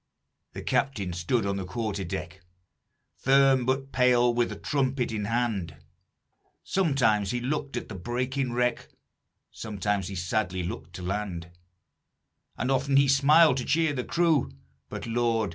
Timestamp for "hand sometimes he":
5.25-7.39